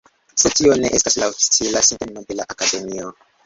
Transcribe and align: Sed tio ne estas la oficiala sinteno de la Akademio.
Sed 0.43 0.55
tio 0.59 0.77
ne 0.79 0.89
estas 1.01 1.19
la 1.21 1.29
oficiala 1.35 1.85
sinteno 1.91 2.27
de 2.29 2.41
la 2.41 2.51
Akademio. 2.55 3.17